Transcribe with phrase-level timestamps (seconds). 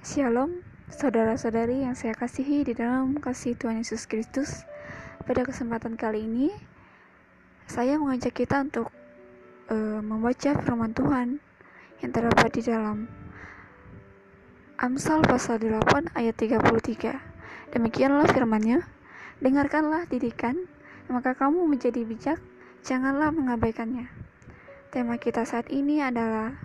[0.00, 4.64] Shalom, saudara-saudari yang saya kasihi di dalam kasih Tuhan Yesus Kristus.
[5.28, 6.48] Pada kesempatan kali ini,
[7.68, 8.88] saya mengajak kita untuk
[9.68, 11.36] uh, membaca firman Tuhan
[12.00, 13.12] yang terdapat di dalam
[14.80, 17.76] Amsal pasal 8 ayat 33.
[17.76, 18.80] Demikianlah firmannya,
[19.44, 20.64] dengarkanlah didikan,
[21.12, 22.40] maka kamu menjadi bijak,
[22.80, 24.08] janganlah mengabaikannya.
[24.96, 26.56] Tema kita saat ini adalah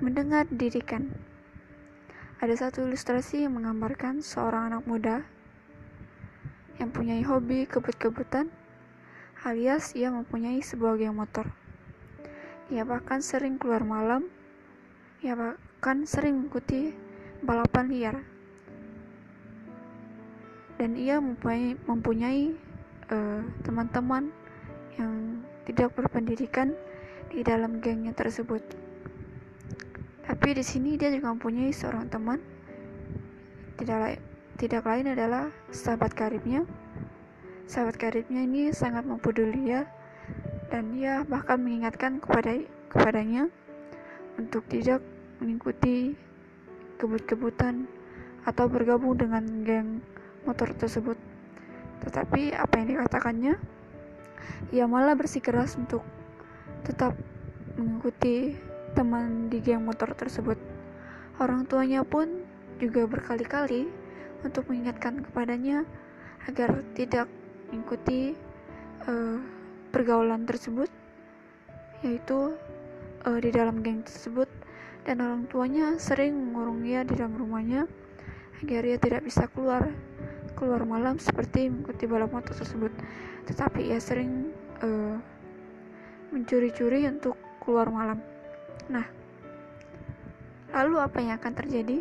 [0.00, 1.25] mendengar didikan.
[2.36, 5.24] Ada satu ilustrasi yang menggambarkan seorang anak muda
[6.76, 8.52] yang punya hobi kebut-kebutan,
[9.40, 11.48] alias ia mempunyai sebuah geng motor.
[12.68, 14.28] Ia bahkan sering keluar malam,
[15.24, 16.92] ia bahkan sering mengikuti
[17.40, 18.16] balapan liar.
[20.76, 22.52] Dan ia mempunyai, mempunyai
[23.08, 24.28] uh, teman-teman
[25.00, 26.76] yang tidak berpendidikan
[27.32, 28.85] di dalam gengnya tersebut.
[30.26, 32.42] Tapi di sini dia juga mempunyai seorang teman.
[33.78, 34.20] Tidak lain,
[34.58, 36.66] tidak lain adalah sahabat karibnya.
[37.70, 39.86] Sahabat karibnya ini sangat mempeduli dia
[40.70, 42.58] dan dia bahkan mengingatkan kepada
[42.90, 43.46] kepadanya
[44.34, 44.98] untuk tidak
[45.38, 46.18] mengikuti
[46.98, 47.86] kebut-kebutan
[48.46, 50.02] atau bergabung dengan geng
[50.46, 51.18] motor tersebut.
[52.06, 53.54] Tetapi apa yang dikatakannya,
[54.70, 56.02] ia malah bersikeras untuk
[56.86, 57.18] tetap
[57.74, 58.54] mengikuti
[58.96, 60.56] teman di geng motor tersebut.
[61.36, 62.48] Orang tuanya pun
[62.80, 63.84] juga berkali-kali
[64.40, 65.84] untuk mengingatkan kepadanya
[66.48, 67.28] agar tidak
[67.68, 68.32] mengikuti
[69.04, 69.36] uh,
[69.92, 70.88] pergaulan tersebut,
[72.00, 72.56] yaitu
[73.28, 74.48] uh, di dalam geng tersebut,
[75.04, 77.84] dan orang tuanya sering mengurung ia di dalam rumahnya
[78.64, 79.92] agar ia tidak bisa keluar
[80.56, 82.88] keluar malam seperti mengikuti balap motor tersebut.
[83.44, 85.20] Tetapi ia sering uh,
[86.32, 88.35] mencuri-curi untuk keluar malam.
[88.86, 89.06] Nah,
[90.70, 91.98] lalu apa yang akan terjadi?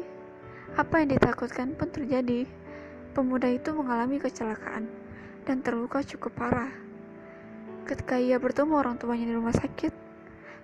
[0.77, 2.45] Apa yang ditakutkan pun terjadi.
[3.15, 4.85] Pemuda itu mengalami kecelakaan
[5.47, 6.69] dan terluka cukup parah.
[7.85, 9.93] Ketika ia bertemu orang tuanya di rumah sakit,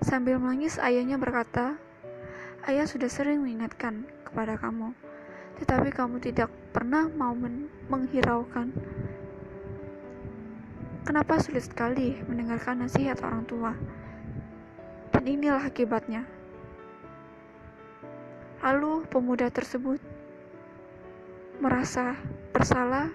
[0.01, 1.77] sambil menangis ayahnya berkata,
[2.65, 4.93] Ayah sudah sering mengingatkan kepada kamu,
[5.57, 7.33] tetapi kamu tidak pernah mau
[7.89, 8.69] menghiraukan.
[11.01, 13.73] Kenapa sulit sekali mendengarkan nasihat orang tua?
[15.11, 16.23] Dan inilah akibatnya.
[18.61, 19.99] Lalu pemuda tersebut
[21.61, 22.17] merasa
[22.53, 23.09] bersalah,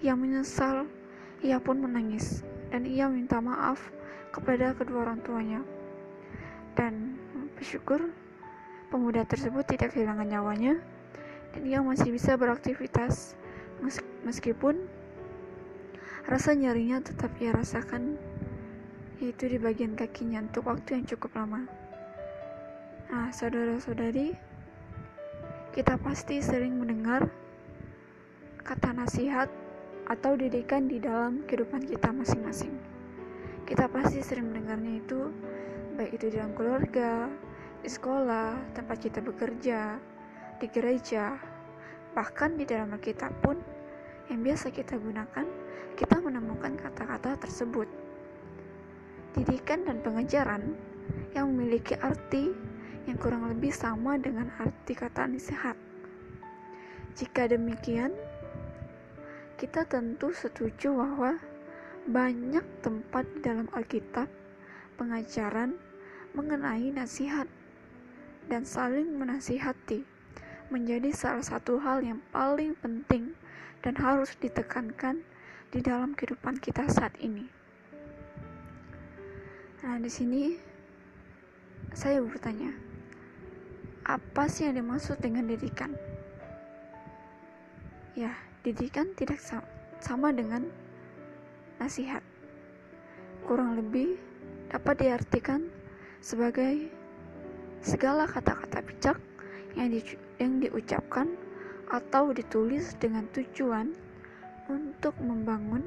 [0.00, 0.88] ia menyesal,
[1.44, 3.80] ia pun menangis, dan ia minta maaf
[4.32, 5.60] kepada kedua orang tuanya.
[6.76, 7.16] Dan
[7.56, 8.12] bersyukur
[8.88, 10.80] pemuda tersebut tidak kehilangan nyawanya,
[11.56, 13.34] dan ia masih bisa beraktivitas
[14.24, 14.76] meskipun
[16.28, 18.20] rasa nyerinya tetap ia rasakan
[19.20, 21.68] yaitu di bagian kakinya untuk waktu yang cukup lama.
[23.12, 24.32] Nah, saudara-saudari,
[25.76, 27.28] kita pasti sering mendengar
[28.64, 29.52] kata nasihat
[30.08, 32.72] atau didikan di dalam kehidupan kita masing-masing.
[33.68, 35.30] Kita pasti sering mendengarnya itu,
[36.00, 37.28] baik itu di dalam keluarga,
[37.84, 40.00] di sekolah, tempat kita bekerja,
[40.58, 41.36] di gereja,
[42.16, 43.60] bahkan di dalam Alkitab pun
[44.32, 45.46] yang biasa kita gunakan,
[45.94, 48.09] kita menemukan kata-kata tersebut
[49.36, 50.74] didikan dan pengejaran
[51.34, 52.50] yang memiliki arti
[53.06, 55.78] yang kurang lebih sama dengan arti kata nasihat.
[57.18, 58.14] Jika demikian,
[59.58, 61.36] kita tentu setuju bahwa
[62.08, 64.30] banyak tempat di dalam Alkitab
[64.96, 65.76] pengajaran
[66.32, 67.44] mengenai nasihat
[68.48, 70.06] dan saling menasihati
[70.70, 73.34] menjadi salah satu hal yang paling penting
[73.82, 75.20] dan harus ditekankan
[75.74, 77.59] di dalam kehidupan kita saat ini.
[79.80, 80.60] Nah, di sini
[81.96, 82.68] saya bertanya,
[84.04, 85.96] apa sih yang dimaksud dengan didikan?
[88.12, 89.40] Ya, didikan tidak
[90.04, 90.68] sama dengan
[91.80, 92.20] nasihat.
[93.48, 94.20] Kurang lebih
[94.68, 95.64] dapat diartikan
[96.20, 96.92] sebagai
[97.80, 99.16] segala kata-kata bijak
[99.80, 100.04] yang, di,
[100.36, 101.32] yang diucapkan
[101.88, 103.96] atau ditulis dengan tujuan
[104.68, 105.80] untuk membangun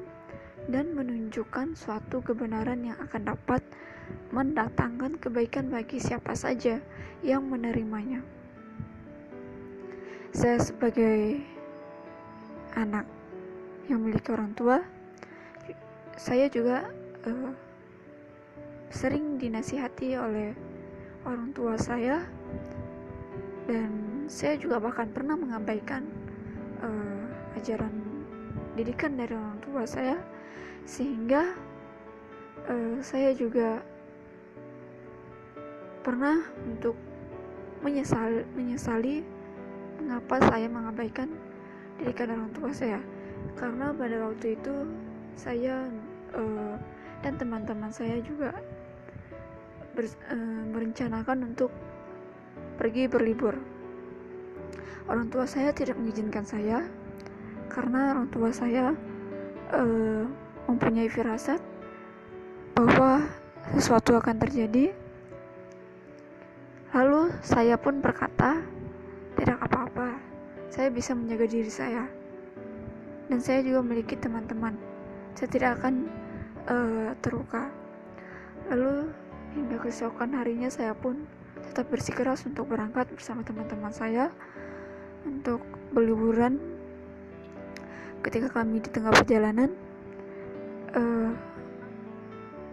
[0.68, 3.60] dan menunjukkan suatu kebenaran yang akan dapat
[4.32, 6.80] mendatangkan kebaikan bagi siapa saja
[7.20, 8.20] yang menerimanya.
[10.34, 11.40] Saya sebagai
[12.74, 13.06] anak
[13.86, 14.82] yang memiliki orang tua,
[16.16, 16.88] saya juga
[17.28, 17.52] uh,
[18.90, 20.54] sering dinasihati oleh
[21.24, 22.20] orang tua saya
[23.64, 23.90] dan
[24.28, 26.04] saya juga bahkan pernah mengabaikan
[26.84, 27.92] uh, ajaran
[28.76, 30.18] didikan dari orang tua saya
[30.84, 31.56] sehingga
[32.68, 33.80] uh, saya juga
[36.04, 36.96] pernah untuk
[37.80, 39.24] menyesal menyesali
[40.00, 41.28] mengapa saya mengabaikan
[42.00, 43.00] didikan orang tua saya.
[43.56, 44.74] Karena pada waktu itu
[45.36, 45.88] saya
[46.36, 46.76] uh,
[47.24, 48.52] dan teman-teman saya juga
[49.96, 51.72] ber, uh, merencanakan untuk
[52.76, 53.56] pergi berlibur.
[55.08, 56.84] Orang tua saya tidak mengizinkan saya
[57.68, 58.92] karena orang tua saya
[59.72, 60.24] uh,
[60.68, 61.60] mempunyai firasat
[62.74, 63.24] bahwa
[63.76, 64.92] sesuatu akan terjadi.
[66.94, 68.62] Lalu saya pun berkata,
[69.34, 70.14] "Tidak apa-apa,
[70.70, 72.06] saya bisa menjaga diri saya."
[73.26, 74.76] Dan saya juga memiliki teman-teman.
[75.34, 76.06] Saya tidak akan
[76.68, 77.72] uh, terluka.
[78.70, 79.10] Lalu
[79.56, 81.24] hingga keesokan harinya saya pun
[81.70, 84.30] tetap bersikeras untuk berangkat bersama teman-teman saya
[85.24, 85.62] untuk
[85.94, 86.60] berliburan
[88.20, 89.72] ketika kami di tengah perjalanan
[90.94, 91.30] uh,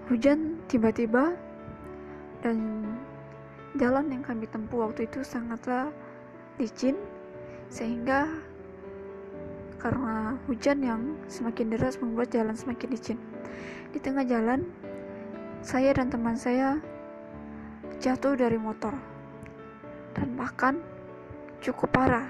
[0.10, 1.34] hujan tiba-tiba
[2.42, 2.86] dan
[3.78, 5.94] jalan yang kami tempuh waktu itu sangatlah
[6.60, 6.98] licin
[7.72, 8.28] sehingga
[9.82, 13.18] karena hujan yang semakin deras membuat jalan semakin licin.
[13.90, 14.68] Di tengah jalan
[15.66, 16.78] saya dan teman saya
[17.98, 18.94] jatuh dari motor
[20.14, 20.78] dan bahkan
[21.64, 22.28] cukup parah.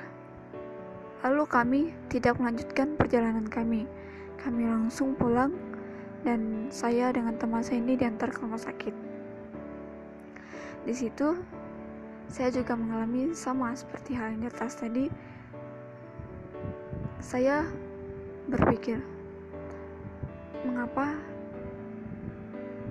[1.28, 3.86] Lalu kami tidak melanjutkan perjalanan kami.
[4.42, 5.71] Kami langsung pulang
[6.22, 8.94] dan saya dengan teman saya ini diantar ke rumah sakit.
[10.86, 11.38] Di situ
[12.32, 15.06] saya juga mengalami sama seperti hal yang di atas tadi.
[17.22, 17.68] Saya
[18.50, 18.98] berpikir,
[20.66, 21.14] mengapa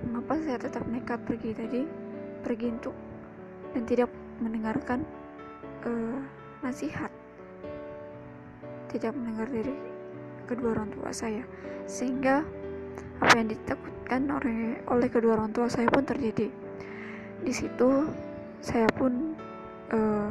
[0.07, 1.81] mengapa saya tetap nekat pergi tadi,
[2.45, 2.95] pergi untuk
[3.75, 5.03] dan tidak mendengarkan
[5.87, 6.19] uh,
[6.63, 7.11] nasihat,
[8.91, 9.75] tidak mendengar dari
[10.47, 11.43] kedua orang tua saya
[11.87, 12.43] sehingga
[13.21, 14.25] apa yang ditakutkan
[14.89, 16.49] oleh kedua orang tua saya pun terjadi.
[17.45, 18.09] Di situ
[18.65, 19.37] saya pun
[19.93, 20.29] uh,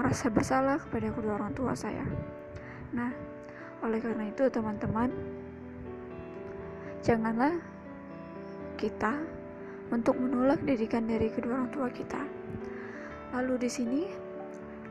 [0.00, 2.08] merasa bersalah kepada kedua orang tua saya.
[2.96, 3.12] Nah
[3.84, 5.12] oleh karena itu teman-teman
[7.04, 7.52] janganlah
[8.80, 9.12] kita
[9.92, 12.24] untuk menolak didikan dari kedua orang tua kita.
[13.36, 14.02] Lalu di sini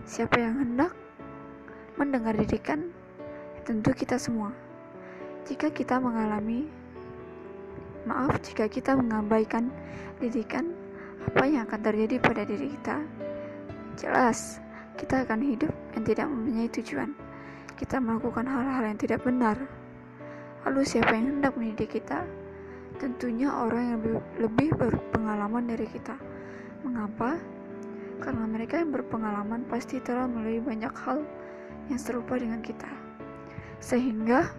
[0.05, 0.93] siapa yang hendak
[1.97, 2.93] mendengar didikan
[3.65, 4.66] tentu kita semua.
[5.47, 6.67] Jika kita mengalami,
[8.03, 9.71] maaf jika kita mengabaikan
[10.19, 10.75] didikan,
[11.23, 12.99] apa yang akan terjadi pada diri kita?
[13.95, 14.59] Jelas,
[14.99, 17.15] kita akan hidup yang tidak mempunyai tujuan.
[17.79, 19.55] Kita melakukan hal-hal yang tidak benar.
[20.67, 22.27] Lalu siapa yang hendak mendidik kita?
[22.99, 23.99] Tentunya orang yang
[24.43, 26.19] lebih berpengalaman dari kita.
[26.83, 27.39] Mengapa?
[28.19, 31.23] Karena mereka yang berpengalaman pasti telah melalui banyak hal
[31.87, 33.07] yang serupa dengan kita
[33.77, 34.49] sehingga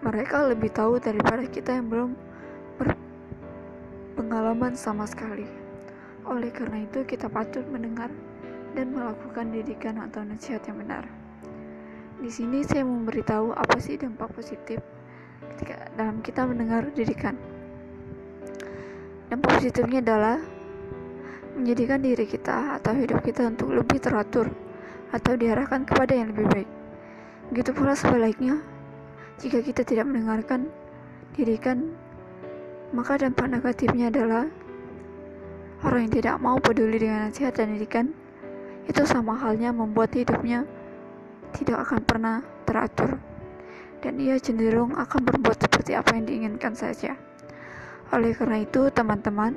[0.00, 2.10] mereka lebih tahu daripada kita yang belum
[4.16, 5.44] berpengalaman sama sekali.
[6.24, 8.08] Oleh karena itu, kita patut mendengar
[8.72, 11.04] dan melakukan didikan atau nasihat yang benar.
[12.20, 14.80] Di sini saya memberitahu apa sih dampak positif
[15.56, 17.36] ketika dalam kita mendengar didikan.
[19.32, 20.36] Dampak positifnya adalah
[21.56, 24.52] menjadikan diri kita atau hidup kita untuk lebih teratur
[25.10, 26.70] atau diarahkan kepada yang lebih baik.
[27.50, 28.62] Begitu pula sebaliknya,
[29.40, 30.68] jika kita tidak mendengarkan
[31.32, 31.96] didikan,
[32.92, 34.44] maka dampak negatifnya adalah
[35.80, 38.12] orang yang tidak mau peduli dengan nasihat dan didikan,
[38.84, 40.68] itu sama halnya membuat hidupnya
[41.56, 42.36] tidak akan pernah
[42.68, 43.16] teratur,
[44.04, 47.16] dan ia cenderung akan berbuat seperti apa yang diinginkan saja.
[48.12, 49.56] Oleh karena itu, teman-teman,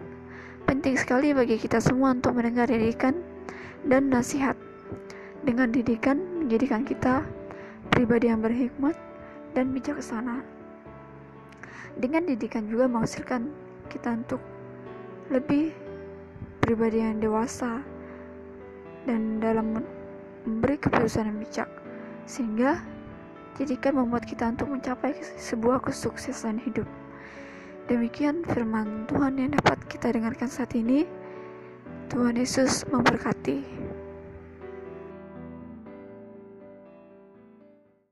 [0.63, 3.19] penting sekali bagi kita semua untuk mendengar didikan
[3.83, 4.55] dan nasihat.
[5.43, 7.27] Dengan didikan menjadikan kita
[7.91, 8.95] pribadi yang berhikmat
[9.53, 10.41] dan bijaksana.
[11.97, 13.49] Dengan didikan juga menghasilkan
[13.89, 14.41] kita untuk
[15.29, 15.71] lebih
[16.61, 17.85] pribadi yang dewasa
[19.05, 19.83] dan dalam
[20.43, 21.69] memberi keputusan yang bijak
[22.25, 22.81] sehingga
[23.59, 26.89] didikan membuat kita untuk mencapai sebuah kesuksesan hidup.
[27.85, 31.05] Demikian firman Tuhan yang dapat kita dengarkan saat ini.
[32.07, 33.72] Tuhan Yesus memberkati.